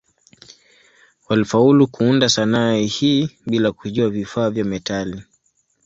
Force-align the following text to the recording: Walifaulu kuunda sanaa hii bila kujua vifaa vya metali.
Walifaulu 1.29 1.87
kuunda 1.87 2.29
sanaa 2.29 2.73
hii 2.73 3.29
bila 3.45 3.71
kujua 3.71 4.09
vifaa 4.09 4.49
vya 4.49 4.63
metali. 4.65 5.23